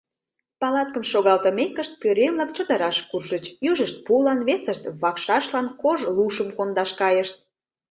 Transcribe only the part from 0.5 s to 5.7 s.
Палаткым шогалтымекышт, пӧръеҥ-влак чодыраш куржыч: южышт пулан, весышт— вакшашлан